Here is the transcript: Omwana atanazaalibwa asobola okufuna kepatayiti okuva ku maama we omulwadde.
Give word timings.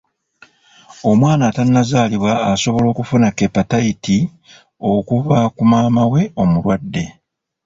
Omwana 1.09 1.43
atanazaalibwa 1.49 2.31
asobola 2.51 2.85
okufuna 2.89 3.27
kepatayiti 3.37 4.17
okuva 4.91 5.37
ku 5.55 5.63
maama 5.71 6.03
we 6.13 6.21
omulwadde. 6.41 7.03